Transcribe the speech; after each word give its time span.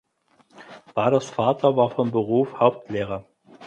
Baaders 0.95 1.29
Vater 1.29 1.75
war 1.75 1.91
von 1.91 2.09
Beruf 2.09 2.59
Hauptlehrer. 2.59 3.27